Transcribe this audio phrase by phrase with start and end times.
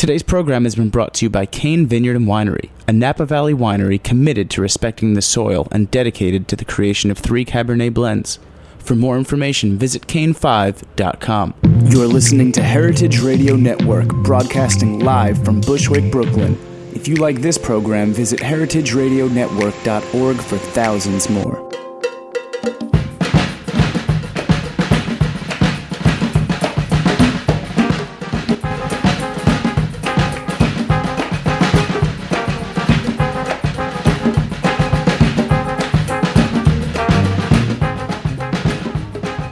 [0.00, 3.52] Today's program has been brought to you by Cain Vineyard and Winery, a Napa Valley
[3.52, 8.38] winery committed to respecting the soil and dedicated to the creation of three Cabernet blends.
[8.78, 11.52] For more information, visit cain5.com.
[11.90, 16.56] You're listening to Heritage Radio Network, broadcasting live from Bushwick, Brooklyn.
[16.94, 21.69] If you like this program, visit heritageradionetwork.org for thousands more.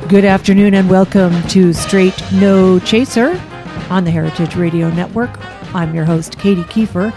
[0.08, 3.38] Good afternoon and welcome to Straight No Chaser
[3.90, 5.38] on the Heritage Radio Network.
[5.74, 7.12] I'm your host, Katie Keiffer,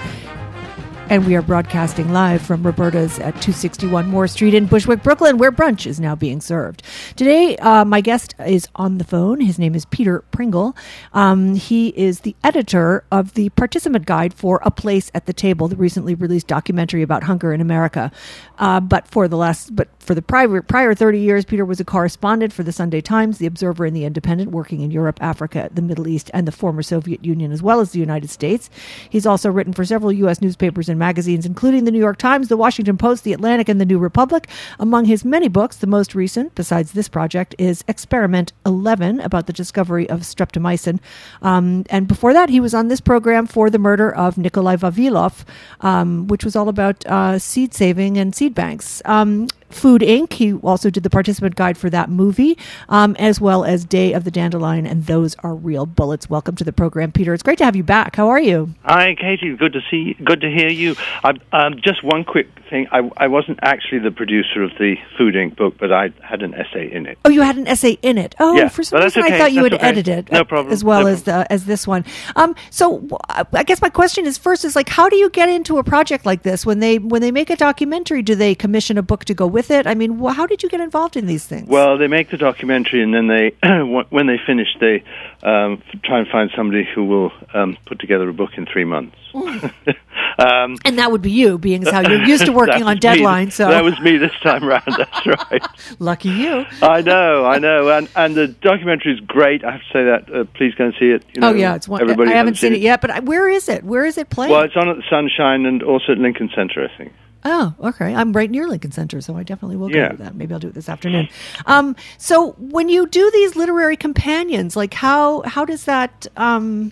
[1.09, 5.53] and we are broadcasting live from Roberta's at 261 Moore Street in Bushwick, Brooklyn, where
[5.53, 6.83] brunch is now being served.
[7.15, 9.39] Today, uh, my guest is on the phone.
[9.39, 10.75] His name is Peter Pringle.
[11.13, 15.69] Um, he is the editor of the participant guide for A Place at the Table,
[15.69, 18.11] the recently released documentary about hunger in America.
[18.57, 21.85] Uh, but for the last, but for the prior, prior 30 years, Peter was a
[21.85, 25.82] correspondent for the Sunday Times, the Observer, and the Independent, working in Europe, Africa, the
[25.82, 28.70] Middle East, and the former Soviet Union, as well as the United States.
[29.10, 30.41] He's also written for several U.S.
[30.41, 33.85] newspapers and magazines, including the New York Times, the Washington Post, the Atlantic, and the
[33.85, 34.48] New Republic.
[34.79, 39.54] Among his many books, the most recent, besides this project, is Experiment 11 about the
[39.54, 40.99] discovery of streptomycin.
[41.44, 45.46] Um, and before that, he was on this program for the murder of Nikolai Vavilov,
[45.82, 49.02] um, which was all about uh, seed saving and seed banks.
[49.05, 50.33] Um, Food Inc.
[50.33, 52.57] He also did the participant guide for that movie,
[52.89, 56.29] um, as well as Day of the Dandelion, and those are real bullets.
[56.29, 57.33] Welcome to the program, Peter.
[57.33, 58.15] It's great to have you back.
[58.15, 58.73] How are you?
[58.83, 59.55] Hi, Katie.
[59.55, 60.15] Good to see.
[60.19, 60.25] You.
[60.25, 60.95] Good to hear you.
[61.23, 62.87] I, um, just one quick thing.
[62.91, 65.55] I, I wasn't actually the producer of the Food Inc.
[65.55, 67.17] book, but I had an essay in it.
[67.25, 68.35] Oh, you had an essay in it.
[68.39, 69.88] Oh, Yeah, for some reason I thought you That's had okay.
[69.89, 70.72] edited, No problem.
[70.73, 72.05] as well No as the as this one.
[72.35, 73.07] Um, so
[73.53, 76.25] I guess my question is first is like, how do you get into a project
[76.25, 78.22] like this when they when they make a documentary?
[78.22, 79.85] Do they commission a book to go with it?
[79.85, 81.67] I mean, wh- how did you get involved in these things?
[81.67, 83.55] Well, they make the documentary, and then they,
[84.09, 85.03] when they finish, they
[85.44, 89.16] um, try and find somebody who will um, put together a book in three months.
[89.33, 92.99] um, and that would be you, being as how you're used to working on me.
[92.99, 93.53] deadlines.
[93.53, 94.83] So that was me this time round.
[94.88, 95.63] That's right.
[95.99, 96.66] lucky you.
[96.81, 99.63] I know, I know, and and the documentary is great.
[99.63, 100.33] I have to say that.
[100.33, 101.23] Uh, please go and see it.
[101.33, 102.01] You know, oh yeah, it's one.
[102.01, 103.83] Everybody I haven't seen it yet, but I, where is it?
[103.83, 104.51] Where is it playing?
[104.51, 107.13] Well, it's on at the Sunshine and also at Lincoln Center, I think.
[107.44, 108.13] Oh, okay.
[108.13, 110.09] I'm right near Lincoln Center, so I definitely will go Yeah.
[110.09, 110.35] to that.
[110.35, 111.28] Maybe I'll do it this afternoon.
[111.66, 116.91] Um, so when you do these literary companions, like how how does that um,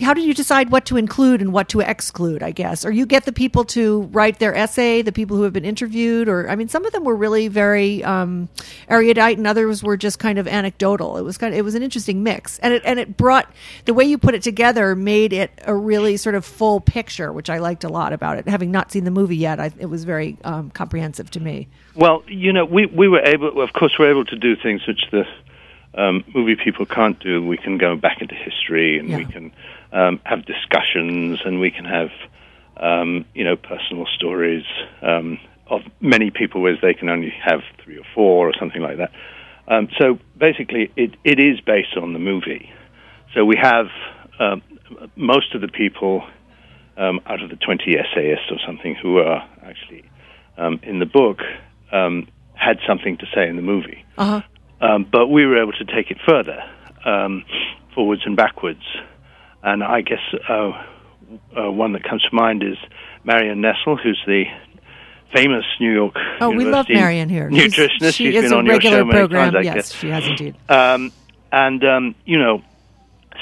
[0.00, 2.42] how do you decide what to include and what to exclude?
[2.42, 5.52] I guess, or you get the people to write their essay, the people who have
[5.52, 8.48] been interviewed, or I mean, some of them were really very um,
[8.88, 11.16] erudite, and others were just kind of anecdotal.
[11.16, 13.50] It was kind of it was an interesting mix, and it and it brought
[13.84, 17.50] the way you put it together made it a really sort of full picture, which
[17.50, 18.48] I liked a lot about it.
[18.48, 21.68] Having not seen the movie yet, I, it was very um, comprehensive to me.
[21.94, 25.00] Well, you know, we we were able, of course, we're able to do things which
[25.10, 25.24] the
[25.94, 27.44] um, movie people can't do.
[27.44, 29.52] We can go back into history, and we can
[29.92, 32.10] um, have discussions, and we can have,
[32.76, 34.64] um, you know, personal stories
[35.02, 35.38] um,
[35.68, 39.12] of many people, whereas they can only have three or four or something like that.
[39.66, 42.70] Um, so basically, it it is based on the movie.
[43.34, 43.86] So we have
[44.38, 44.62] um,
[45.16, 46.26] most of the people
[46.96, 50.08] um, out of the 20 essayists or something who are actually
[50.56, 51.38] um, in the book
[51.92, 54.04] um, had something to say in the movie.
[54.16, 54.42] Uh huh.
[54.80, 56.62] Um, but we were able to take it further,
[57.04, 57.44] um,
[57.94, 58.82] forwards and backwards.
[59.62, 60.84] And I guess uh,
[61.56, 62.76] uh, one that comes to mind is
[63.24, 64.44] Marion Nestle, who's the
[65.34, 67.50] famous New York Oh, we love Marion here.
[67.52, 68.14] She's- nutritionist.
[68.14, 69.52] She She's is been a on your regular show many program.
[69.52, 69.92] times, I yes, guess.
[69.94, 70.54] she has indeed.
[70.68, 71.12] Um,
[71.52, 72.62] and um, you know,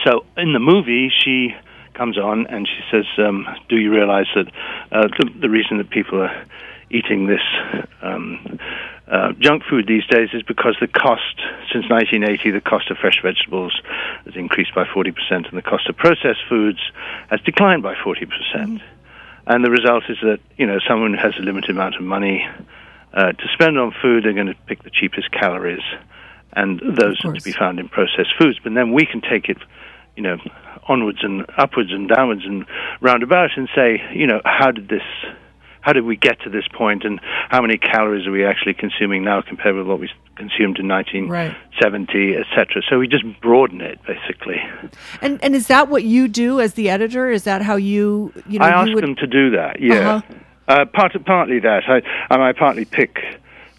[0.05, 1.55] so in the movie, she
[1.95, 4.47] comes on and she says, um, "Do you realize that
[4.93, 6.45] uh, the, the reason that people are
[6.91, 7.41] eating this
[8.03, 8.59] um,
[9.09, 11.39] uh, junk food these days is because the cost
[11.73, 13.81] since 1980, the cost of fresh vegetables
[14.25, 16.81] has increased by 40 percent, and the cost of processed foods
[17.31, 18.83] has declined by 40 percent."
[19.47, 22.47] And the result is that you know someone who has a limited amount of money
[23.17, 25.83] uh, to spend on food, they're going to pick the cheapest calories,
[26.53, 28.59] and those are to be found in processed foods.
[28.63, 29.59] But then we can take it,
[30.17, 30.37] you know,
[30.89, 32.67] onwards and upwards and downwards and
[33.01, 35.03] roundabout, and say, you know, how did this,
[35.87, 39.23] how did we get to this point, and how many calories are we actually consuming
[39.23, 42.83] now compared with what we consumed in 1970, etc.
[42.91, 44.61] So we just broaden it basically.
[45.23, 47.31] And and is that what you do as the editor?
[47.31, 49.81] Is that how you you know I ask would them to do that.
[49.81, 50.35] Yeah, Uh-huh.
[50.67, 51.85] uh part partly that.
[51.89, 52.03] I,
[52.35, 53.21] and I partly pick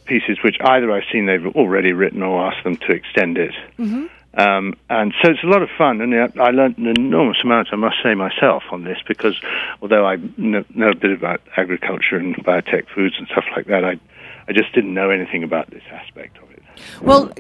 [0.06, 3.53] pieces which either I've seen they've already written or ask them to extend it.
[3.77, 4.06] Mm-hmm.
[4.38, 7.75] Um, and so it's a lot of fun, and I learned an enormous amount, I
[7.75, 9.36] must say myself, on this because
[9.81, 13.84] although I know, know a bit about agriculture and biotech foods and stuff like that,
[13.84, 14.00] I
[14.48, 16.63] I just didn't know anything about this aspect of it.
[17.01, 17.31] Well,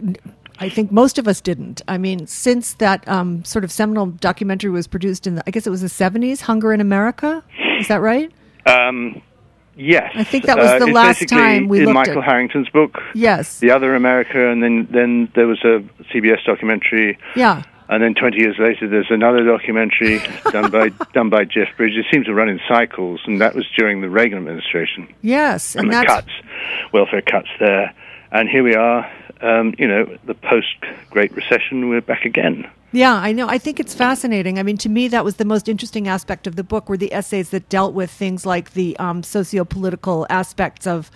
[0.59, 1.81] I think most of us didn't.
[1.87, 5.67] I mean, since that um, sort of seminal documentary was produced in, the, I guess
[5.67, 7.43] it was the 70s, Hunger in America.
[7.79, 8.31] Is that right?
[8.65, 9.21] Um,
[9.77, 12.29] yes, I think that was Uh, the it's last time we in looked Michael at-
[12.29, 13.59] Harrington's book, Yes.
[13.59, 17.17] The Other America, and then then there was a CBS documentary.
[17.35, 17.61] Yeah.
[17.89, 20.19] And then 20 years later, there's another documentary
[20.51, 21.99] done by done by Jeff Bridges.
[22.05, 25.73] It seems to run in cycles, and that was during the Reagan administration Yes.
[25.75, 26.31] and, And the cuts,
[26.91, 27.93] welfare cuts there.
[28.29, 29.09] And here we are,
[29.41, 30.75] um, you know, the post
[31.11, 31.87] Great Recession.
[31.87, 32.67] We're back again.
[32.97, 33.47] Yeah, I know.
[33.47, 34.57] I think it's fascinating.
[34.57, 37.13] I mean, to me, that was the most interesting aspect of the book were the
[37.13, 41.11] essays that dealt with things like the um, socio-political aspects of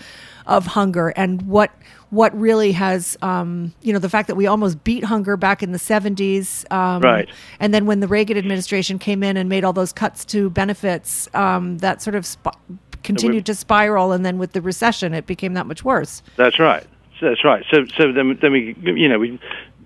[0.45, 1.72] of hunger and what
[2.12, 5.72] what really has, um, you know, the fact that we almost beat hunger back in
[5.72, 7.28] the seventies, um, Right.
[7.60, 11.28] And then when the Reagan administration came in and made all those cuts to benefits,
[11.33, 12.62] um, that sort of sp-
[13.01, 16.22] continued to spiral, and then with the recession, it became that much worse.
[16.36, 16.86] That's right.
[17.22, 17.66] That's right.
[17.72, 19.39] So so then then we you know we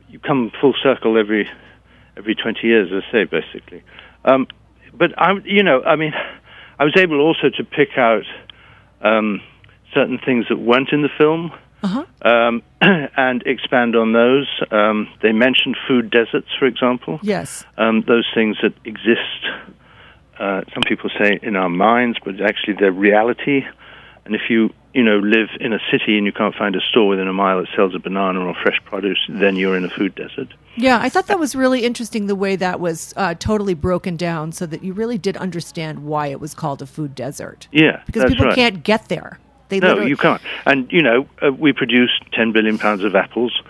[0.09, 1.49] you come full circle every
[2.17, 3.83] every 20 years, as I say, basically.
[4.23, 4.47] Um,
[4.93, 6.13] but I you know I mean
[6.79, 8.25] I was able also to pick out
[9.01, 9.41] um,
[9.93, 11.51] certain things that weren't in the film.
[11.83, 12.03] Uh-huh.
[12.23, 14.47] Um, and expand on those.
[14.71, 17.19] Um, they mentioned food deserts, for example.
[17.21, 17.63] Yes.
[17.77, 19.45] um, those things that exist.
[20.39, 23.61] Uh, some people say in our minds, but actually they're reality.
[24.25, 27.07] And if you you know live in a city and you can't find a store
[27.07, 30.15] within a mile that sells a banana or fresh produce, then you're in a food
[30.15, 30.53] desert.
[30.77, 34.53] Yeah, I thought that was really interesting the way that was uh, totally broken down
[34.53, 37.67] so that you really did understand why it was called a food desert.
[37.71, 38.55] Yeah, Because people right.
[38.55, 39.39] can't get there.
[39.69, 40.41] They No, literally, you can't.
[40.65, 43.61] And you know, uh, we produce 10 billion pounds of apples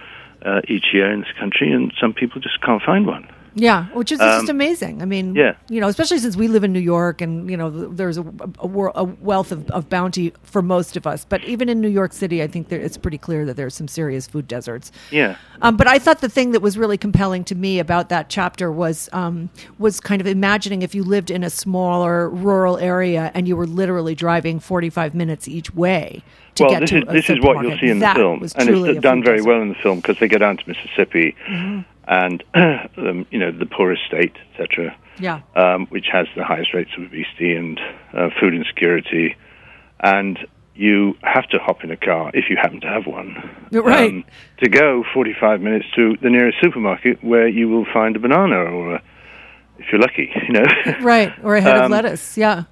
[0.43, 3.27] uh, each year in this country, and some people just can't find one.
[3.55, 5.01] Yeah, which is just Um, amazing.
[5.01, 5.55] I mean, yeah.
[5.69, 8.21] you know, especially since we live in New York and, you know, there's a,
[8.59, 11.25] a, a wealth of, of bounty for most of us.
[11.27, 13.87] But even in New York City, I think there, it's pretty clear that there's some
[13.87, 14.91] serious food deserts.
[15.09, 15.37] Yeah.
[15.61, 18.71] Um, but I thought the thing that was really compelling to me about that chapter
[18.71, 19.49] was um,
[19.79, 23.67] was kind of imagining if you lived in a smaller rural area and you were
[23.67, 26.23] literally driving 45 minutes each way
[26.55, 28.41] to well, get this to is this is what you'll see in That the film,
[28.55, 29.39] and it's done very.
[29.39, 29.47] Mm-hmm.
[29.47, 31.35] well in the film because they go down to Mississippi,
[32.07, 34.95] and um, you know the poorest state, etc.
[35.19, 35.41] Yeah.
[35.55, 37.79] um, which has the highest rates of obesity and
[38.13, 39.35] uh, food insecurity.
[40.01, 40.37] And
[40.75, 43.37] you have to hop in a car if you happen to have one.
[44.09, 44.23] um,
[44.61, 48.95] to go 45 minutes to the nearest supermarket where you will find a banana or
[48.95, 49.01] a,
[49.79, 50.65] if you're lucky, you know.
[51.01, 52.37] Right, or a head of Um, lettuce.
[52.37, 52.63] Yeah.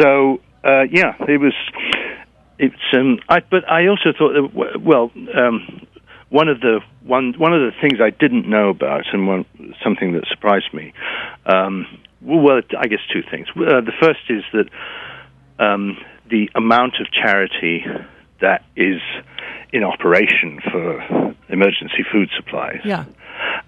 [0.00, 1.52] So uh, yeah, it was.
[2.58, 2.74] It's.
[2.94, 5.86] Um, I, but I also thought that well, um,
[6.34, 9.44] one of the one one of the things I didn't know about, and one
[9.84, 10.92] something that surprised me.
[11.46, 11.86] Um,
[12.20, 13.46] well, I guess two things.
[13.50, 14.68] Uh, the first is that
[15.64, 15.96] um,
[16.28, 17.84] the amount of charity
[18.40, 19.00] that is
[19.72, 23.04] in operation for emergency food supplies, Yeah.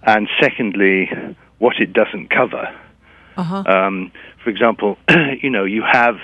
[0.02, 1.08] and secondly,
[1.58, 2.74] what it doesn't cover.
[3.36, 3.62] Uh-huh.
[3.64, 4.10] Um,
[4.42, 4.98] for example,
[5.42, 6.16] you know, you have,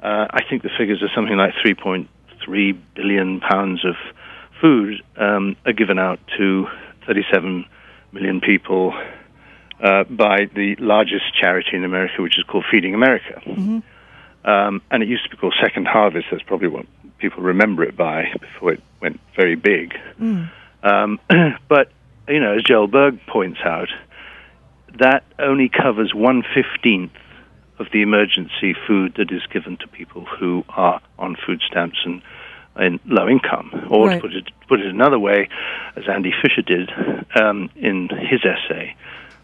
[0.00, 3.96] uh, I think the figures are something like 3.3 billion pounds of
[4.60, 6.66] food um, are given out to
[7.06, 7.64] 37
[8.12, 8.94] million people
[9.80, 13.40] uh, by the largest charity in America, which is called Feeding America.
[14.44, 16.28] Um, and it used to be called Second Harvest.
[16.30, 16.86] That's probably what
[17.18, 19.94] people remember it by before it went very big.
[20.82, 21.20] Um,
[21.68, 21.90] but,
[22.28, 23.88] you know, as Joel Berg points out,
[24.98, 27.12] that only covers one fifteenth
[27.78, 32.22] of the emergency food that is given to people who are on food stamps and
[32.78, 33.86] in low income.
[33.90, 34.14] Or Right.
[34.16, 35.48] to put it put it another way,
[35.96, 36.90] as Andy Fisher did
[37.40, 38.94] um, in his essay,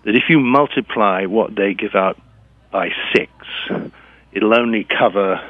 [0.05, 2.19] that if you multiply what they give out
[2.71, 3.31] by six,
[4.33, 5.41] it'll only cover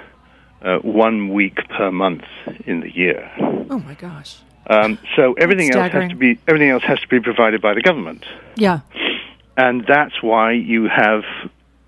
[0.62, 2.25] uh, one week per month
[2.67, 3.31] in the year.
[3.71, 4.37] Oh my gosh.
[4.69, 7.83] Um, so everything else has to be everything else has to be provided by the
[7.83, 8.25] government
[8.57, 8.81] Yeah.
[9.57, 11.25] and that's why you have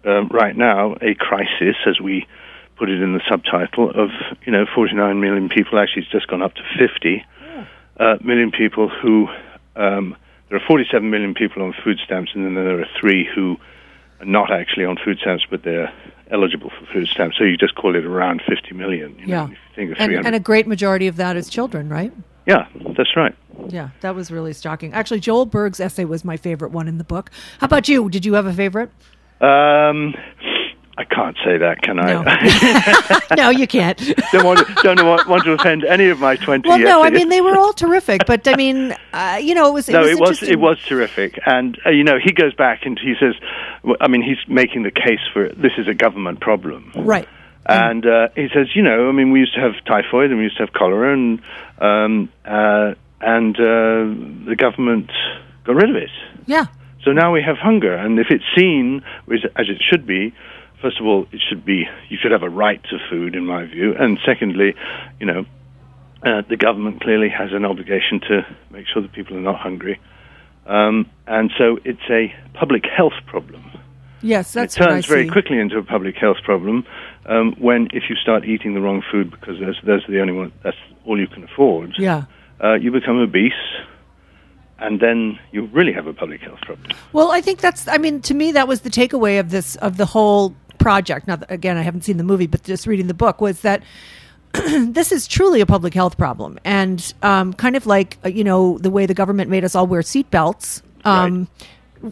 [0.04, 2.26] um, right now a crisis, as we
[2.76, 4.10] put it in the subtitle, of
[4.44, 5.78] you know 49 million people.
[5.78, 7.24] Actually, it's just gone up to 50
[7.98, 9.28] uh, million people who.
[9.76, 10.16] Um,
[10.50, 13.56] there are 47 million people on food stamps, and then there are three who
[14.20, 15.92] are not actually on food stamps, but they're
[16.30, 17.38] eligible for food stamps.
[17.38, 19.18] So you just call it around 50 million.
[19.18, 19.44] You know, Yeah.
[19.44, 22.12] if you think of And, and a great majority of that is children, right?
[22.46, 22.66] yeah,
[22.96, 23.34] that's right.
[23.68, 24.92] Yeah, that was really shocking.
[24.92, 27.30] Actually, Joel Berg's essay was my favorite one in the book.
[27.58, 28.08] How about you?
[28.10, 28.90] Did you have a favorite?
[29.40, 30.14] Um,
[30.96, 32.12] I can't say that, can I?
[32.12, 33.98] No, no you can't.
[34.30, 36.68] don't want to, don't want, want to offend any of my twenty.
[36.68, 39.72] Well, no, I mean they were all terrific, but I mean, uh, you know, it
[39.72, 42.54] was it no, was it was it was terrific, and uh, you know he goes
[42.54, 43.34] back and he says,
[44.00, 47.28] I mean he's making the case for this is a government problem, right.
[47.66, 50.44] and uh, he says, you know, I mean we used to have typhoid and we
[50.44, 51.40] used to have cholera, and
[51.78, 55.10] um, uh, and uh, the government
[55.64, 56.10] got rid of it.
[56.46, 56.66] Yeah,
[57.04, 60.34] So now we have hunger, and if it's seen as it should be,
[60.84, 63.64] first of all, it should be you should have a right to food, in my
[63.64, 64.74] view, and secondly,
[65.18, 65.46] you know,
[66.22, 69.98] uh, the government clearly has an obligation to make sure that people are not hungry,
[70.66, 73.64] um, and so it's a public health problem.
[74.20, 76.84] yes, that's it what I turns very quickly into a public health problem
[77.24, 80.34] um, when if you start eating the wrong food because those those are the only
[80.34, 80.76] one that's
[81.06, 81.94] all you can afford.
[81.98, 82.24] Yeah.
[82.62, 83.52] Uh, you become obese.
[84.76, 86.90] And then you really have a public health problem.
[87.12, 87.86] Well, I think that's.
[87.86, 91.26] I mean, to me, that was the takeaway of this of the whole project.
[91.26, 93.82] Now, again, I haven't seen the movie, but just reading the book was that
[94.52, 98.78] this is truly a public health problem, and um, kind of like uh, you know
[98.78, 100.82] the way the government made us all wear seatbelts.
[101.04, 101.48] Um,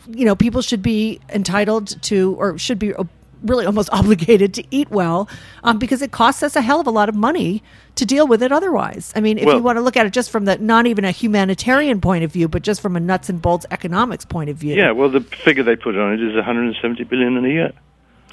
[0.09, 3.05] You know, people should be entitled to, or should be uh,
[3.45, 5.29] really almost obligated to eat well,
[5.65, 7.63] um, because it costs us a hell of a lot of money
[7.97, 9.13] to deal with it otherwise.
[9.15, 11.05] I mean, if Well- you want to look at it just from the not even
[11.05, 14.57] a humanitarian point of view, but just from a nuts and bolts economics point of
[14.57, 14.75] view.
[14.75, 17.73] Yeah, well, the figure they put on it is 170 billion in a year.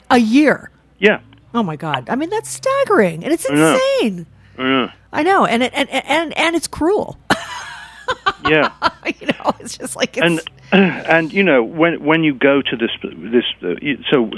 [0.10, 0.72] A year.
[1.00, 1.20] Yeah,
[1.54, 2.10] Oh my god!
[2.10, 3.80] I mean, that's staggering, and it's know.
[4.02, 4.26] insane.
[4.58, 7.18] yeah, I know, and it, and and and it's cruel.
[8.48, 8.72] yeah.
[9.20, 10.42] you know, it's just like it's and
[11.08, 13.76] and you know when when you go to this this uh,
[14.12, 14.30] so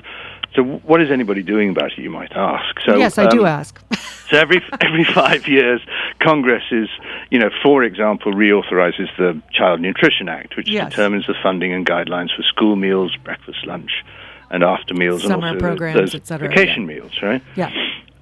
[0.56, 2.00] so what is anybody doing about it?
[2.00, 2.80] You might ask.
[2.86, 3.80] So yes, I do um, ask.
[4.32, 5.82] So every every five years,
[6.20, 6.88] Congress is,
[7.32, 10.90] you know, for example, reauthorizes the Child Nutrition Act, which Yes.
[10.90, 13.92] determines the funding and guidelines for school meals, breakfast, lunch,
[14.52, 16.96] and after meals, Summer and also programs, those et cetera, vacation yeah.
[16.96, 17.42] meals, right?
[17.56, 17.72] Yeah,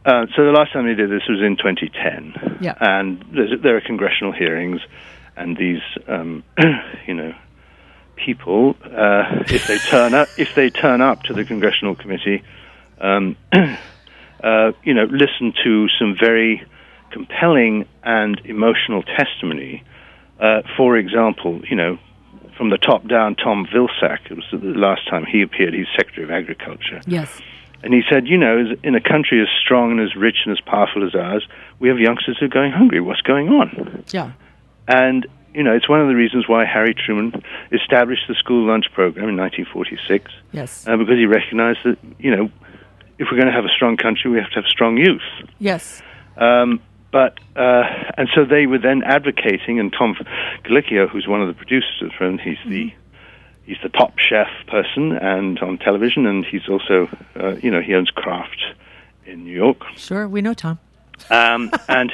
[0.06, 2.60] Uh, so the last time they did this was in 2010.
[2.62, 2.76] Yeah.
[2.80, 3.24] And
[3.62, 4.80] there are congressional hearings,
[5.36, 6.44] and these, um,
[7.08, 7.34] you know,
[8.16, 12.44] people, uh, if they turn up, if they turn up to the congressional committee,
[13.02, 16.64] um, uh, you know, listen to some very
[17.12, 19.84] compelling and emotional testimony.
[20.40, 21.98] Uh, for example, you know,
[22.60, 24.30] from the top down, Tom Vilsack.
[24.30, 25.74] It was the last time he appeared.
[25.74, 27.00] He's Secretary of Agriculture.
[27.08, 27.40] yes,
[27.84, 30.60] And he said, you know, in a country as strong and as rich and as
[30.66, 31.48] powerful as ours,
[31.80, 33.00] we have youngsters who are going hungry.
[33.00, 34.04] What's going on?
[34.12, 34.34] yeah,
[34.90, 38.88] And, you know, it's one of the reasons why Harry Truman established the school lunch
[38.94, 42.52] program in 1946, yes, uh, because he recognized that, you know,
[43.20, 45.24] if we're going to have a strong country, we have to have strong youth.
[45.60, 46.02] yes,
[46.36, 47.84] Um, but uh,
[48.18, 50.16] and so they were then advocating, and Tom
[50.64, 52.94] Colicchio, who's one of the producers of the film, he's the
[53.66, 57.94] he's the top chef person and on television, and he's also uh, you know he
[57.96, 58.62] owns Craft
[59.26, 60.28] in New York, sure.
[60.28, 60.80] We know Tom.
[61.30, 62.12] um, and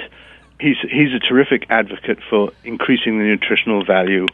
[0.59, 4.25] he's he's a terrific advocate for increasing the nutritional value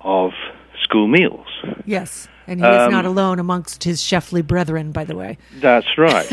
[0.00, 0.32] of
[0.82, 1.46] school meals.
[1.84, 4.92] Yes, and he is Um, not alone amongst his chefly brethren.
[4.92, 6.26] By the way, That's right.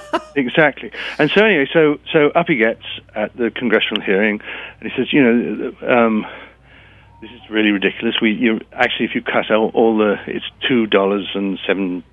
[0.36, 0.90] exactly.
[1.18, 2.82] And so anyway, so so up he gets
[3.14, 4.40] at the congressional hearing,
[4.80, 6.26] and he says, you know, um,
[7.20, 8.16] this is really ridiculous.
[8.20, 12.04] We you actually, if you cut out all the, it's two dollars and seven.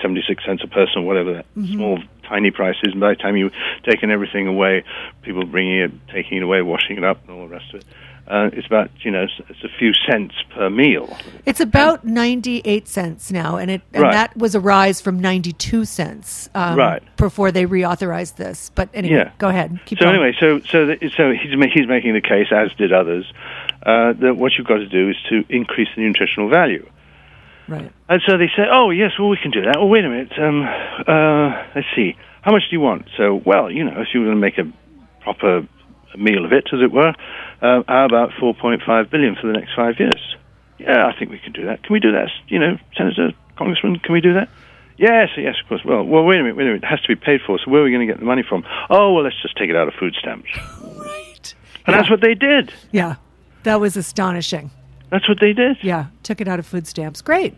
[0.00, 2.92] 76 cents a person, or whatever that small, tiny price is.
[2.92, 4.84] And by the time you've taken everything away,
[5.22, 7.86] people bringing it, taking it away, washing it up, and all the rest of it,
[8.26, 11.14] uh, it's about, you know, it's, a few cents per meal.
[11.46, 14.12] it's about ninety-eight cents now, and it and Right.
[14.12, 16.48] that was a rise from ninety-two cents.
[16.54, 17.02] Um, Right.
[17.16, 18.70] before they reauthorized this.
[18.74, 19.30] But anyway, Yeah.
[19.38, 19.78] go ahead.
[19.86, 20.16] Keep so going.
[20.16, 23.30] anyway, so so the, so he's he's making the case, as did others,
[23.84, 26.86] uh, that what you've got to do is to increase the nutritional value.
[27.68, 27.90] right?
[28.08, 29.76] And so they say, oh yes, well we can do that.
[29.78, 30.32] Well, wait a minute.
[30.38, 30.62] Um,
[31.06, 33.08] uh, let's see, how much do you want?
[33.16, 34.70] So, well, you know, if you were going to make a
[35.22, 35.66] proper
[36.16, 37.14] meal of it, as it were,
[37.62, 40.36] uh, how about 4.5 billion for the next five years?
[40.78, 41.82] Yeah, I think we can do that.
[41.82, 42.28] Can we do that?
[42.48, 44.48] You know, Senator, Congressman, can we do that?
[44.96, 45.84] Yes, yes, of course.
[45.84, 46.84] Well, well, wait a minute, wait a minute.
[46.84, 47.58] It has to be paid for.
[47.58, 48.64] So where are we going to get the money from?
[48.90, 50.48] Oh, well, let's just take it out of food stamps.
[50.82, 51.54] Right.
[51.86, 52.72] And that's what they did.
[52.92, 53.16] Yeah,
[53.64, 54.70] that was astonishing.
[55.10, 55.76] That's what they did.
[55.82, 57.22] Yeah, took it out of food stamps.
[57.22, 57.54] Great.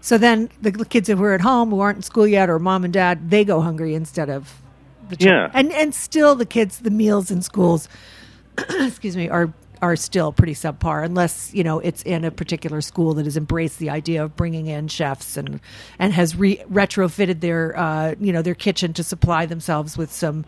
[0.00, 2.84] So then the kids who were at home who aren't in school yet, or mom
[2.84, 4.60] and dad, they go hungry instead of
[5.08, 5.50] the children.
[5.52, 5.58] Yeah.
[5.58, 7.88] And and still the kids, the meals in schools,
[8.58, 13.14] excuse me, are are still pretty subpar unless you know it's in a particular school
[13.14, 15.60] that has embraced the idea of bringing in chefs and
[15.98, 20.44] and has re- retrofitted their uh, you know their kitchen to supply themselves with some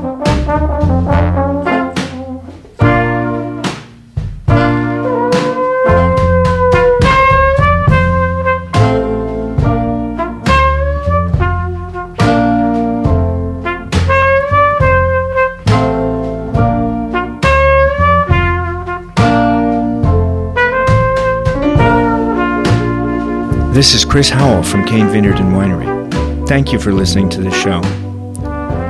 [23.74, 26.48] This is Chris Howell from Cain Vineyard and Winery.
[26.48, 27.82] Thank you for listening to this show.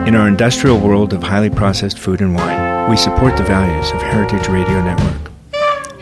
[0.06, 4.02] In our industrial world of highly processed food and wine, we support the values of
[4.02, 5.32] Heritage Radio Network.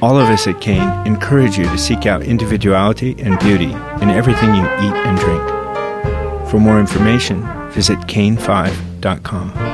[0.02, 3.72] All of us at Cain encourage you to seek out individuality and beauty
[4.02, 6.50] in everything you eat and drink.
[6.50, 9.71] For more information, visit cain5.com.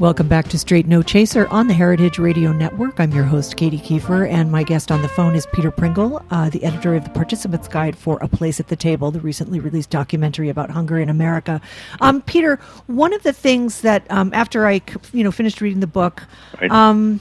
[0.00, 2.98] Welcome back to Straight No Chaser on the Heritage Radio Network.
[2.98, 6.48] I'm your host, Katie Keiffer, and my guest on the phone is Peter Pringle, uh,
[6.48, 9.90] the editor of the Participants Guide for A Place at the Table, the recently released
[9.90, 11.60] documentary about hunger in America.
[12.00, 14.80] Um, Peter, one of the things that um, after I,
[15.12, 16.22] you know, finished reading the book,
[16.58, 16.70] Right.
[16.70, 17.20] um,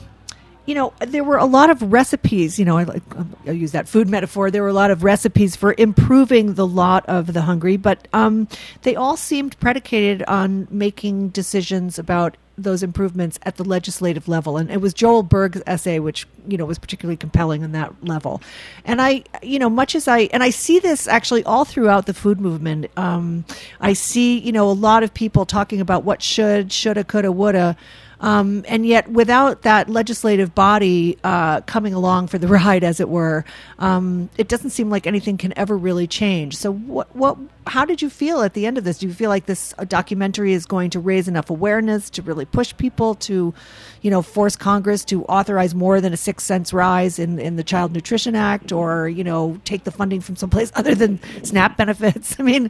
[0.66, 2.58] you know, there were a lot of recipes.
[2.58, 3.04] You know, I, like
[3.46, 4.52] I use that food metaphor.
[4.52, 8.48] There were a lot of recipes for improving the lot of the hungry, but um,
[8.84, 14.58] they all seemed predicated on making decisions about those improvements at the legislative level.
[14.58, 18.42] And it was Joel Berg's essay, which you know was particularly compelling on that level.
[18.86, 22.14] And I, you know, much as I and I see this actually all throughout the
[22.14, 22.88] food movement.
[22.98, 23.46] Um,
[23.80, 27.78] I see, you know, a lot of people talking about what should, shoulda, coulda, woulda.
[28.22, 33.08] Um, and yet, without that legislative body uh, coming along for the ride, as it
[33.08, 33.46] were,
[33.80, 36.58] um, it doesn't seem like anything can ever really change.
[36.58, 38.98] So, what, what, how did you feel at the end of this?
[38.98, 42.46] Do you feel like this uh, documentary is going to raise enough awareness to really
[42.46, 43.54] push people to,
[44.02, 47.64] you know, force Congress to authorize more than a six cents rise in, in the
[47.64, 52.36] Child Nutrition Act, or you know, take the funding from someplace other than SNAP benefits?
[52.40, 52.70] I mean,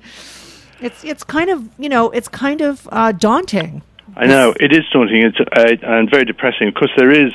[0.80, 3.82] it's it's kind of you know, it's kind of uh, daunting.
[4.16, 5.24] I know it is daunting.
[5.24, 6.68] It's uh, and very depressing.
[6.68, 7.32] Of course, there is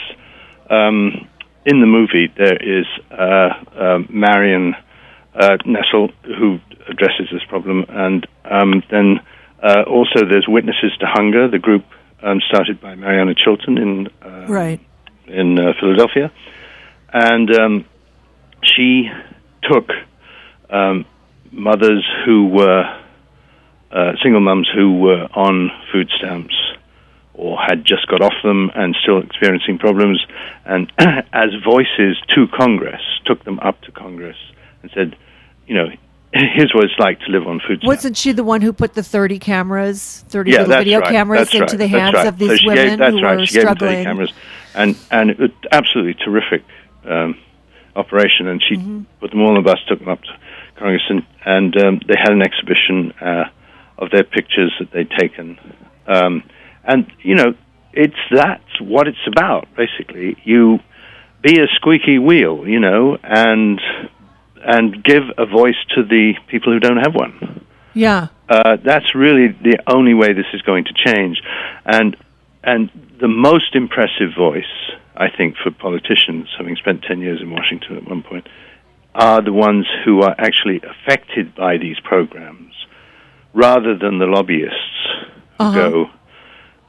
[0.71, 1.29] um,
[1.65, 4.75] in the movie there is uh, um Marion
[5.35, 9.21] uh, Nestle who addresses this problem, and um, then
[9.63, 11.85] uh, also there's Witnesses to Hunger, the group
[12.23, 14.81] um, started by Mariana Chilton in uh, Right.
[15.27, 16.31] in uh, Philadelphia,
[17.13, 17.85] and um,
[18.63, 19.11] she
[19.63, 19.89] took
[20.71, 21.07] um,
[21.51, 22.85] mothers who were
[23.91, 26.55] uh, single mums who were on food stamps
[27.35, 30.25] or had just got off them and still experiencing problems,
[30.65, 34.37] and as voices to Congress, took them up to Congress
[34.83, 35.17] and said,
[35.67, 35.89] you know,
[36.33, 37.87] here's what it's like to live on food stamps.
[37.87, 41.11] Wasn't she the one who put the 30 cameras, 30 yeah, little video right.
[41.11, 41.79] cameras into right.
[41.79, 42.27] the hands right.
[42.27, 43.39] of these so women gave, that's who right.
[43.39, 44.05] were she gave them 30 struggling?
[44.05, 44.33] cameras,
[44.75, 46.65] and and it was absolutely terrific
[47.05, 47.39] um,
[47.95, 48.49] operation.
[48.49, 49.03] And she Mm-hmm.
[49.21, 50.33] put them all on the bus, took them up to
[50.77, 53.45] Congress, and and um, they had an exhibition uh,
[53.99, 55.59] of their pictures that they'd taken.
[56.07, 56.43] Um,
[56.87, 57.55] and you know,
[57.93, 59.69] it's that's what it's about.
[59.77, 60.79] Basically, you
[61.43, 63.81] be a squeaky wheel, you know, and
[64.67, 68.29] and give a voice to the people who don't have one Yeah.
[68.49, 71.43] uh, that's really the only way this is going to change.
[71.85, 72.17] And
[72.63, 74.75] and the most impressive voice,
[75.15, 78.49] I think, for politicians, having spent ten years in Washington at one point,
[79.15, 82.73] are the ones who are actually affected by these programs,
[83.53, 84.99] rather than the lobbyists
[85.59, 85.75] who Uh-huh.
[85.91, 86.11] go.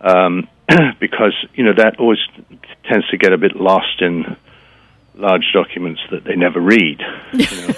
[0.05, 0.47] Um,
[0.99, 2.19] because you know that always
[2.89, 4.37] tends to get a bit lost in
[5.15, 7.01] large documents that they never read.
[7.33, 7.73] You know?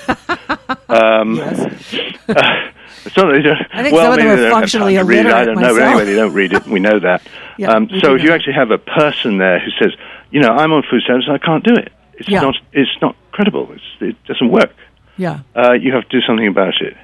[0.90, 1.70] um, uh,
[3.06, 5.10] it's not that they don't, I think well, some of them are functionally time to
[5.10, 5.34] read it.
[5.34, 6.66] I don't know, but anyway, they don't read it.
[6.66, 7.22] We know that.
[7.60, 9.92] Yeah, um, so if you actually have a person there who says,
[10.30, 11.92] you know, I'm on food stamps, I can't do it.
[12.14, 12.42] It's Yeah.
[12.42, 12.54] not.
[12.72, 13.72] It's not credible.
[13.72, 14.76] It's, it doesn't work.
[15.18, 15.40] Yeah.
[15.56, 16.96] Uh, you have to do something about it.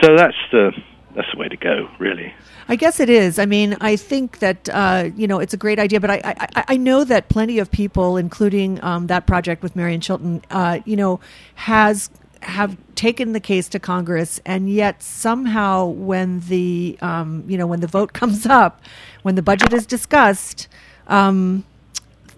[0.00, 0.72] So that's the
[1.14, 2.32] that's the way to go, really.
[2.70, 3.40] I guess it is.
[3.40, 6.64] I mean, I think that uh, you know it's a great idea, but I, I,
[6.68, 10.94] I know that plenty of people, including um, that project with Marion Chilton, uh, you
[10.94, 11.18] know,
[11.56, 12.10] has
[12.42, 17.80] have taken the case to Congress, and yet somehow when the um, you know when
[17.80, 18.80] the vote comes up,
[19.22, 20.68] when the budget is discussed.
[21.08, 21.64] Um,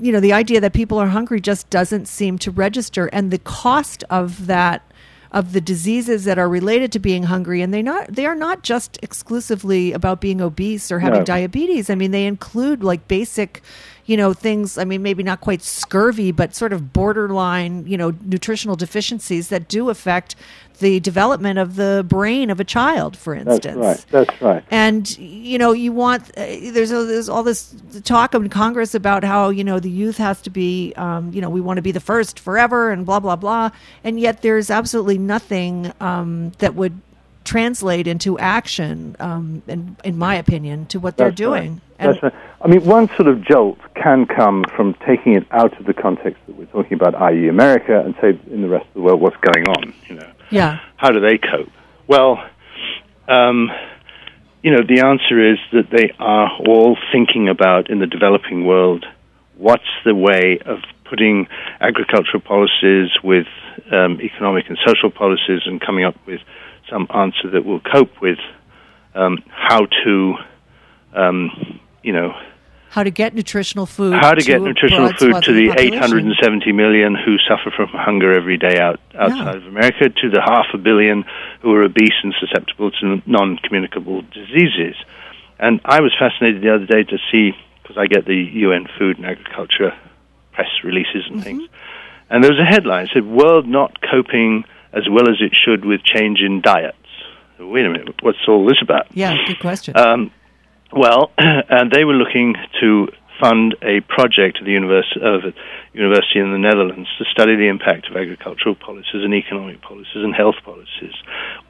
[0.01, 3.39] you know the idea that people are hungry just doesn't seem to register and the
[3.39, 4.83] cost of that
[5.33, 8.63] of the diseases that are related to being hungry, and they not they are not
[8.63, 11.25] just exclusively about being obese or having No.
[11.25, 11.89] diabetes.
[11.91, 13.63] I mean, they include like basic,
[14.13, 14.77] you know, things.
[14.77, 19.69] I mean, maybe not quite scurvy, but sort of borderline, you know, nutritional deficiencies that
[19.69, 20.37] do affect
[20.81, 23.65] the development of the brain of a child, for instance.
[23.65, 24.27] That's right.
[24.27, 24.65] That's right.
[24.71, 26.45] And you know, you want uh,
[26.75, 30.43] there's a, there's all this talk in Congress about how you know the youth has
[30.43, 33.37] to be, um, you know, we want to be the first forever and blah blah
[33.37, 33.71] blah,
[34.05, 37.01] and yet there's absolutely nothing um, that would
[37.45, 41.61] translate into action, um, in in my opinion, to what they're That's right.
[41.61, 41.81] doing.
[41.99, 42.35] And That's right.
[42.61, 46.41] I mean, one sort of jolt can come from taking it out of the context
[46.47, 49.37] that we're talking about, i.e., America, and say in the rest of the world, what's
[49.37, 49.95] going on?
[50.09, 51.71] You know, yeah, how do they cope?
[52.07, 52.45] Well,
[53.29, 53.71] um,
[54.63, 59.05] you know, the answer is that they are all thinking about in the developing world
[59.57, 60.79] what's the way of
[61.09, 61.47] putting
[61.81, 63.47] agricultural policies with
[63.93, 66.41] um, economic and social policies and coming up with
[66.93, 68.39] some answer that will cope with
[69.15, 70.35] um, how to,
[71.15, 72.33] um, you know,
[72.91, 74.13] how to get nutritional food?
[74.13, 75.95] how to get a nutritional food to the population.
[75.95, 79.57] 870 million who suffer from hunger every day out, outside Yeah.
[79.57, 81.25] of America, to the half a billion
[81.63, 84.95] who are obese and susceptible to non-communicable diseases.
[85.59, 87.53] And I was fascinated the other day to see,
[87.83, 89.95] because I get the UN Food and Agriculture
[90.53, 91.63] press releases and things,
[92.29, 95.85] and there was a headline that said, "World not coping as well as it should
[95.85, 96.97] with change in diets."
[97.59, 99.07] Wait a minute, what's all this about?
[99.15, 99.97] Yeah, good question.
[99.97, 100.31] Um,
[100.93, 103.09] well, and they were looking to
[103.41, 105.53] fund a project at the univers- a
[105.95, 110.35] university in the Netherlands to study the impact of agricultural policies and economic policies and
[110.35, 111.15] health policies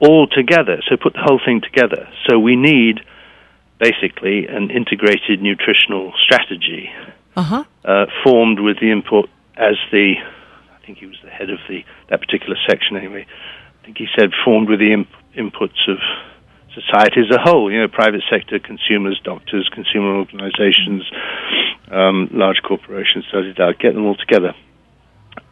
[0.00, 0.80] all together.
[0.88, 2.08] So put the whole thing together.
[2.28, 3.00] So we need
[3.78, 6.90] basically an integrated nutritional strategy
[7.36, 7.64] Uh huh.
[7.84, 10.14] uh, formed with the input as the,
[10.82, 13.24] I think he was the head of the that particular section anyway.
[13.80, 15.98] I think he said formed with the imp- inputs of
[16.74, 17.70] society as a whole.
[17.70, 21.02] You know, private sector, consumers, doctors, consumer organisations,
[21.90, 23.24] um, large corporations.
[23.32, 23.72] Da da da.
[23.78, 24.54] Get them all together,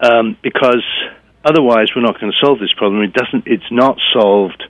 [0.00, 0.84] um, because
[1.44, 3.02] otherwise we're not going to solve this problem.
[3.02, 3.46] It doesn't.
[3.46, 4.64] It's not solved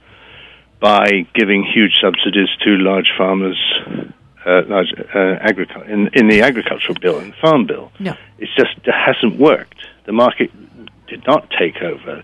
[0.81, 3.59] by giving huge subsidies to large farmers.
[4.45, 8.15] Uh, large uh, agricul- in, in the agricultural bill and the farm bill, No.
[8.39, 9.77] it's just hasn't worked.
[10.05, 10.51] The market
[11.07, 12.23] did not take over.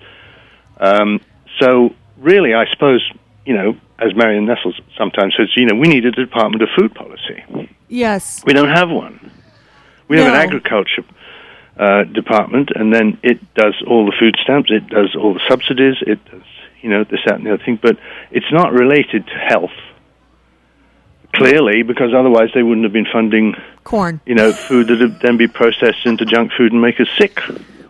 [0.78, 1.20] Um,
[1.58, 3.02] so really, I suppose
[3.46, 6.94] you know, as Marion Nestle sometimes says, you know, we need a Department of Food
[6.94, 7.42] Policy.
[7.88, 8.42] Yes.
[8.44, 9.30] We don't have one.
[10.08, 11.04] We have an agriculture
[11.78, 15.96] uh, department, and then it does all the food stamps, it does all the subsidies,
[16.02, 16.42] it does
[16.80, 17.78] you know this, that, and the other thing.
[17.80, 17.98] But
[18.30, 19.70] it's not related to health.
[21.36, 24.20] Clearly, because otherwise they wouldn't have been funding, Corn.
[24.26, 27.40] you know, food that would then be processed into junk food and make us sick.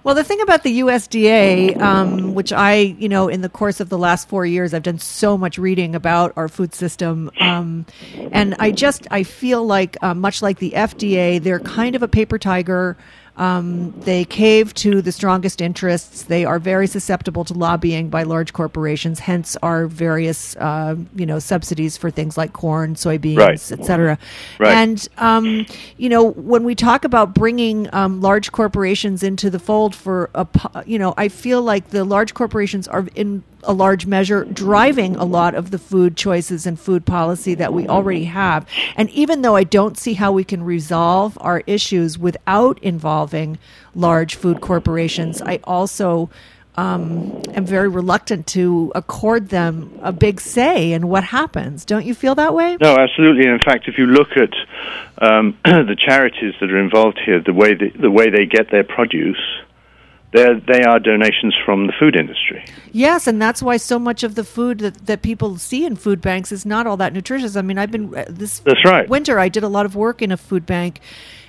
[0.06, 3.88] Well, the thing about the USDA, um, which I, you know, in the course of
[3.88, 7.86] the last four years, I've done so much reading about our food system, um,
[8.30, 12.08] and I just I feel like, uh, much like the FDA, they're kind of a
[12.08, 12.96] paper tiger.
[13.36, 16.22] Um, they cave to the strongest interests.
[16.22, 19.18] They are very susceptible to lobbying by large corporations.
[19.20, 23.72] Hence, our various, uh, you know, subsidies for things like corn, soybeans, Right.
[23.72, 24.18] et cetera.
[24.58, 24.72] Right.
[24.74, 25.66] And um,
[25.98, 30.46] you know, when we talk about bringing um, large corporations into the fold for a,
[30.86, 35.24] you know, I feel like the large corporations are in a large measure driving a
[35.24, 38.66] lot of the food choices and food policy that we already have.
[38.96, 43.58] And even though I don't see how we can resolve our issues without involving
[43.94, 46.30] large food corporations, I also
[46.76, 51.84] um, am very reluctant to accord them a big say in what happens.
[51.84, 52.76] Don't you feel that way?
[52.80, 53.46] No, absolutely.
[53.46, 54.52] In fact, if you look at
[55.18, 59.40] um, the charities that are involved here, the way the way they get their produce,
[60.32, 62.64] they're, they are donations from the food industry.
[62.92, 66.20] Yes, and that's why so much of the food that, that people see in food
[66.20, 67.56] banks is not all that nutritious.
[67.56, 69.08] I mean, I've been uh, this That's right.
[69.08, 69.38] winter.
[69.38, 71.00] I did a lot of work in a food bank,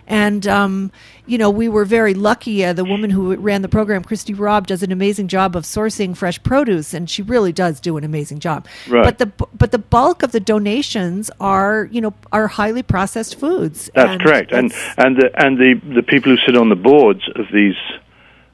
[0.05, 0.91] and um,
[1.25, 2.63] you know we were very lucky.
[2.63, 6.15] Uh, the woman who ran the program, Christy Robb, does an amazing job of sourcing
[6.15, 8.67] fresh produce, and she really does do an amazing job.
[8.87, 9.03] Right.
[9.03, 13.89] But the but the bulk of the donations are you know are highly processed foods.
[13.95, 14.51] That's and correct.
[14.51, 17.75] And and the and the the people who sit on the boards of these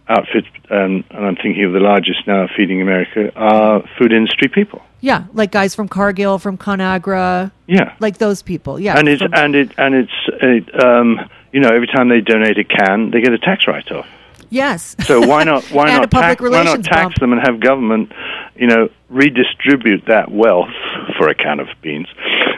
[0.10, 4.82] outfits, um, and I'm thinking of the largest now feeding America, are food industry people.
[5.02, 8.80] Yeah, like guys from Cargill, from Conagra, Yeah, like those people.
[8.80, 10.12] Yeah, and it's from- and it and it's
[10.42, 11.20] it, um,
[11.52, 14.08] you know every time they donate a can, they get a tax write-off.
[14.50, 14.96] yes.
[15.06, 17.16] So why not why And not tax, why not tax bump.
[17.20, 18.12] them and have government,
[18.56, 20.70] you know, redistribute that wealth
[21.18, 22.08] for a can of beans,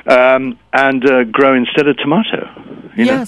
[0.08, 2.50] um, and uh, grow instead of tomato.
[2.96, 3.26] You know?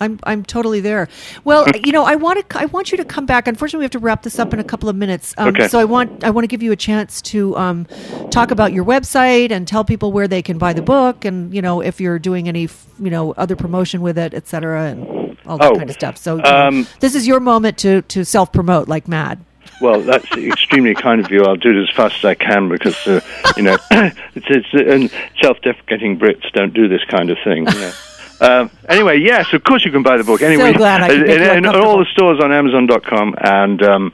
[0.00, 1.08] I'm I'm totally there.
[1.44, 3.46] Well, you know, I want to I want you to come back.
[3.46, 5.34] Unfortunately, we have to wrap this up in a couple of minutes.
[5.38, 5.68] Um, Okay.
[5.68, 7.86] So I want I want to give you a chance to um,
[8.30, 11.60] talk about your website and tell people where they can buy the book, and you
[11.62, 15.58] know if you're doing any you know other promotion with it, et cetera, and all
[15.58, 16.16] that Oh, kind of stuff.
[16.16, 19.44] So you know, um, this is your moment to to self promote like mad.
[19.80, 21.42] Well, that's extremely kind of you.
[21.44, 23.20] I'll do it as fast as I can because, uh,
[23.56, 25.10] you know, it's, it's and
[25.42, 27.66] self-deprecating Brits don't do this kind of thing.
[27.66, 27.92] You know.
[28.40, 30.40] Um, anyway, yes, of course you can buy the book.
[30.42, 33.82] Anyway, glad I could and, make you and, and all the stores on Amazon.com, and
[33.82, 34.10] um,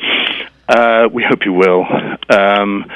[0.69, 1.85] uh, we hope you will.
[2.29, 2.91] Um,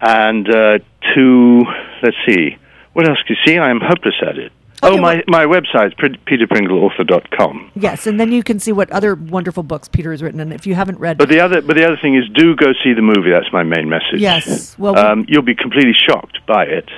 [0.00, 0.78] and uh,
[1.14, 1.62] to
[2.02, 2.56] let's see,
[2.92, 3.18] what else?
[3.26, 4.52] can You see, I am hopeless at it.
[4.84, 5.94] Okay, oh, my well- my website,
[6.26, 7.70] peterpringleauthor.com.
[7.76, 10.40] Yes, and then you can see what other wonderful books Peter has written.
[10.40, 12.72] And if you haven't read, But the other, but the other thing is, do go
[12.82, 13.30] see the movie.
[13.30, 14.18] That's my main message.
[14.18, 16.88] Yes, well, we- um, you'll be completely shocked by it.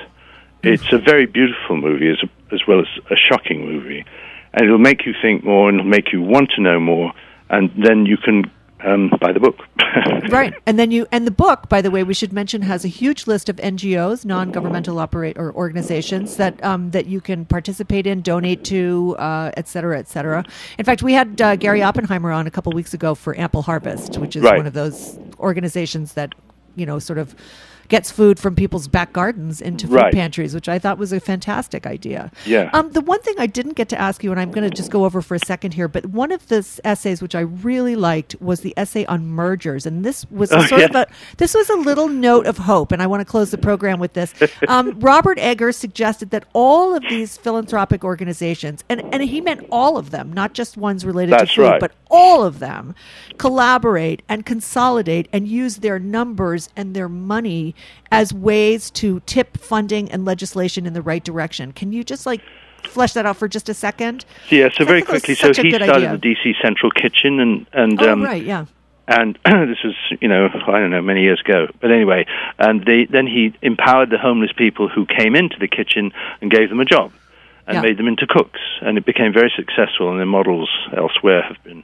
[0.67, 2.17] It's a very beautiful movie, as
[2.51, 4.05] as well as a shocking movie,
[4.53, 7.11] and it'll make you think more and it'll make you want to know more,
[7.49, 8.49] and then you can
[8.83, 9.57] um, buy the book.
[10.29, 12.87] right and then you and the book by the way we should mention has a
[12.89, 18.21] huge list of ngos non-governmental operate or organizations that um, that you can participate in
[18.21, 20.43] donate to uh, et cetera et cetera
[20.77, 24.17] in fact we had uh, gary oppenheimer on a couple weeks ago for ample harvest
[24.17, 24.57] which is Right.
[24.57, 26.35] one of those organizations that
[26.75, 27.35] you know sort of
[27.87, 30.13] gets food from people's back gardens into food Right.
[30.13, 32.69] pantries which i thought was a fantastic idea Yeah.
[32.73, 34.91] um, the one thing i didn't get to ask you and i'm going to just
[34.91, 38.35] go over for a second here but one of the essays which i really liked
[38.41, 40.87] was the essay on mergers and this was a Oh, sort yeah.
[40.87, 43.57] of a this was a little note of hope and i want to close the
[43.57, 44.33] program with this
[44.67, 49.97] um, robert egger suggested that all of these philanthropic organizations and, and he meant all
[49.97, 51.79] of them not just ones related That's to food right.
[51.79, 52.95] but all of them
[53.37, 57.74] collaborate and consolidate and use their numbers and their money
[58.11, 62.41] as ways to tip funding and legislation in the right direction can you just like
[62.83, 64.69] flesh that out for just a second yeah.
[64.75, 66.17] So very thought that was quickly, so he started idea.
[66.17, 68.65] the DC Central Kitchen, and and oh um, right yeah
[69.07, 72.25] and this was you know I don't know many years ago, but anyway,
[72.57, 76.11] and they, then he empowered the homeless people who came into the kitchen
[76.41, 77.11] and gave them a job
[77.67, 77.81] and Yeah.
[77.81, 80.11] made them into cooks, and it became very successful.
[80.11, 81.83] And the models elsewhere have been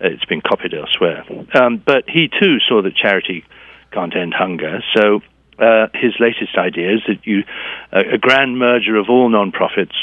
[0.00, 1.24] it's been copied elsewhere.
[1.54, 3.44] Um, but he too saw that charity
[3.92, 5.20] can't end hunger, so.
[5.60, 7.44] Uh, his latest idea is that you,
[7.92, 9.94] uh, a grand merger of all non-profits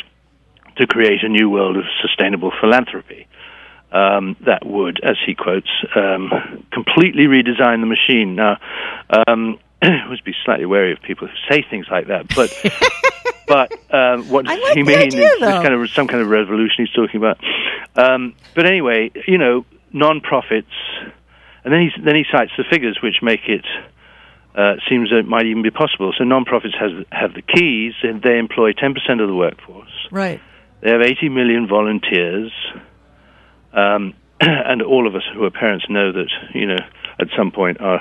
[0.78, 3.28] to create a new world of sustainable philanthropy
[3.92, 8.36] um, that would, as he quotes, um, completely redesign the machine.
[8.36, 8.58] Now,
[9.10, 12.54] um, I must be slightly wary of people who say things like that, but
[13.48, 14.98] but um, what does like he mean?
[14.98, 17.40] idea, It's kind of some kind of revolution he's talking about.
[17.96, 20.68] Um, but anyway, you know, non-profits,
[21.64, 23.66] and then he then he cites the figures which make it.
[24.58, 26.12] Uh, seems that it might even be possible.
[26.18, 30.08] So non-profits has, have the keys, and they employ 10% of the workforce.
[30.10, 30.42] right
[30.82, 32.52] They have 80 million volunteers,
[33.74, 36.80] um, and all of us who are parents know that you know
[37.20, 38.00] at some point our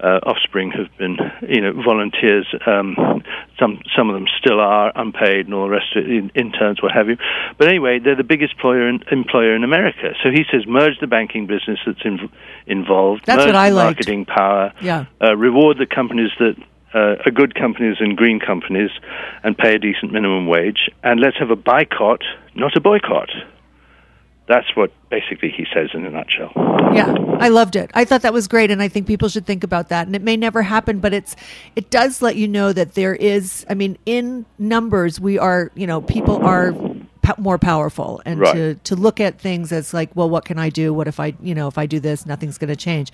[0.00, 1.16] uh, offspring have been
[1.48, 2.46] you know volunteers.
[2.66, 3.22] Um,
[3.58, 6.82] some some of them still are unpaid, and all the rest of it, in, interns,
[6.82, 7.16] what have you.
[7.58, 10.14] But anyway, they're the biggest employer in, employer in America.
[10.22, 12.30] So he says merge the banking business that's in,
[12.66, 13.26] involved.
[13.26, 13.96] That's what I the liked.
[13.96, 16.56] marketing power yeah uh, reward the companies that
[16.94, 18.90] uh, are good companies and green companies
[19.42, 22.22] and pay a decent minimum wage, and let's have a boycott,
[22.54, 23.30] not a boycott.
[24.48, 26.52] That's what basically he says in a nutshell.
[26.94, 27.90] Yeah, I loved it.
[27.92, 30.06] I thought that was great, and I think people should think about that.
[30.06, 31.36] And it may never happen, but it's
[31.76, 33.66] it does let you know that there is.
[33.68, 35.70] I mean, in numbers, we are.
[35.74, 36.72] You know, people are
[37.36, 38.54] more powerful, and Right.
[38.54, 40.94] to to look at things as like, well, what can I do?
[40.94, 43.10] What if I, you know, if I do this, nothing's going to change.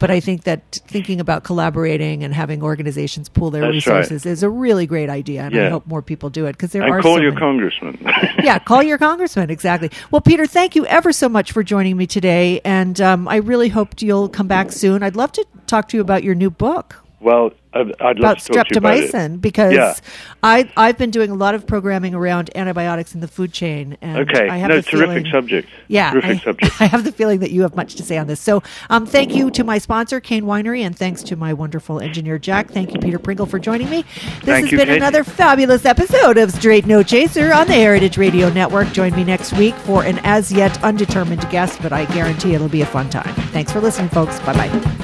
[0.00, 3.98] But I think that thinking about collaborating and having organizations pool their That's right.
[4.00, 6.82] resources is a really great idea, and I hope more people do it because there
[6.82, 7.98] and are call so your many congressman.
[8.42, 9.50] yeah, call your congressman.
[9.50, 9.90] Exactly.
[10.10, 12.60] Well, Peter, thank you ever so much for joining me today.
[12.64, 15.04] And um, I really hope you'll come back soon.
[15.04, 17.03] I'd love to talk to you about your new book.
[17.24, 19.94] Well, I'd, I'd love about to talk to you about streptomycin because Yeah.
[20.42, 24.18] I I've been doing a lot of programming around antibiotics in the food chain, and
[24.30, 25.68] Okay, I have no, terrific feeling, subject.
[25.88, 26.80] Yeah, terrific I, subject.
[26.82, 28.40] I have the feeling that you have much to say on this.
[28.40, 32.38] So, um, thank you to my sponsor, Cain Winery, and thanks to my wonderful engineer,
[32.38, 32.70] Jack.
[32.70, 34.02] Thank you, Peter Pringle, for joining me.
[34.02, 34.98] This Thank has you, been Kate.
[34.98, 38.92] another fabulous episode of Straight No Chaser on the Heritage Radio Network.
[38.92, 42.82] Join me next week for an as yet undetermined guest, but I guarantee it'll be
[42.82, 43.34] a fun time.
[43.50, 44.38] Thanks for listening, folks.
[44.40, 45.03] Bye bye.